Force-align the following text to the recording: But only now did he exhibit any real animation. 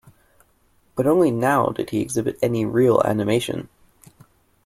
But 0.95 1.05
only 1.05 1.29
now 1.29 1.67
did 1.67 1.91
he 1.91 2.01
exhibit 2.01 2.39
any 2.41 2.65
real 2.65 3.03
animation. 3.05 3.69